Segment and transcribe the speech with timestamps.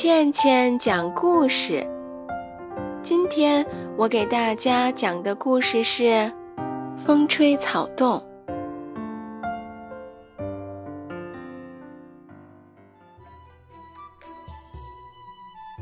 [0.00, 1.84] 倩倩讲故事。
[3.02, 3.66] 今天
[3.96, 6.04] 我给大家讲的故事是
[7.04, 8.24] 《风吹草动》。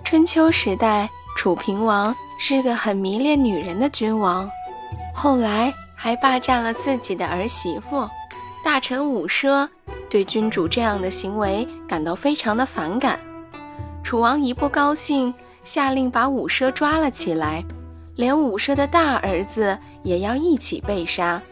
[0.03, 4.51] 春秋时代，楚平王是个很迷恋女人的君王，
[5.15, 8.09] 后来还霸占了自己的儿媳妇。
[8.65, 9.69] 大臣伍奢
[10.09, 13.21] 对君主这样的行为感到非常的反感。
[14.07, 15.35] 楚王一不高兴，
[15.65, 17.65] 下令把伍奢抓了起来，
[18.15, 21.43] 连伍奢的大儿子也要一起被杀。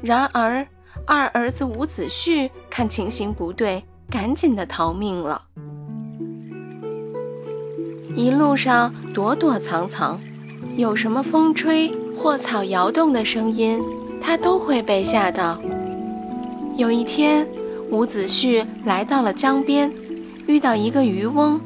[0.00, 0.64] 然而，
[1.04, 5.42] 二儿子伍子胥看情形不对，赶紧的逃命了。
[8.14, 10.20] 一路上躲躲藏藏，
[10.76, 13.82] 有什么风吹或草摇动的声音，
[14.22, 15.60] 他都会被吓到。
[16.76, 17.44] 有一天，
[17.90, 19.92] 伍子胥来到了江边。
[20.48, 21.60] 遇到一个渔翁，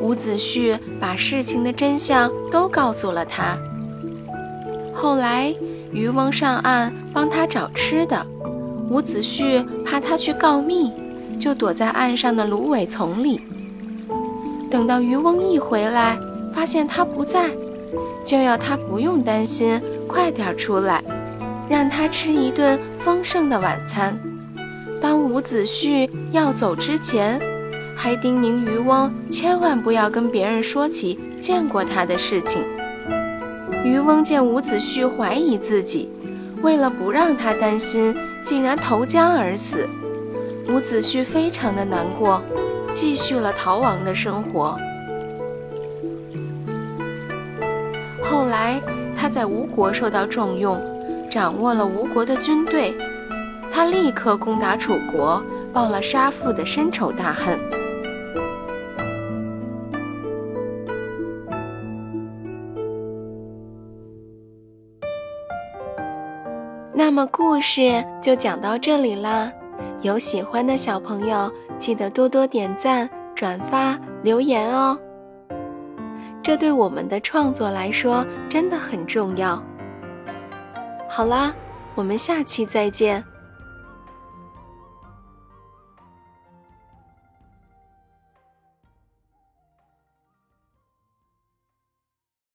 [0.00, 3.56] 伍子胥把事情的真相都告诉了他。
[4.92, 5.54] 后来，
[5.92, 8.26] 渔翁上岸帮他找吃的，
[8.90, 10.92] 伍子胥怕他去告密，
[11.38, 13.40] 就躲在岸上的芦苇丛里。
[14.68, 16.18] 等到渔翁一回来，
[16.52, 17.48] 发现他不在，
[18.24, 21.00] 就要他不用担心，快点出来，
[21.68, 24.18] 让他吃一顿丰盛的晚餐。
[25.00, 27.40] 当伍子胥要走之前，
[28.02, 32.64] 还叮咛渔翁千万不要跟别人说起见过他的事情。
[33.84, 36.10] 渔翁见伍子胥怀疑自己，
[36.62, 39.86] 为了不让他担心，竟然投江而死。
[40.70, 42.40] 伍子胥非常的难过，
[42.94, 44.74] 继续了逃亡的生活。
[48.22, 48.80] 后来
[49.14, 50.80] 他在吴国受到重用，
[51.30, 52.94] 掌握了吴国的军队，
[53.70, 57.58] 他立刻攻打楚国，报了杀父的深仇大恨。
[66.92, 69.50] 那么故事就讲到这里啦，
[70.02, 74.98] 有喜欢的小朋友记得多多点赞、转发、留言哦，
[76.42, 79.62] 这对我们的创作来说真的很重要。
[81.08, 81.54] 好啦，
[81.94, 83.24] 我们下期再见。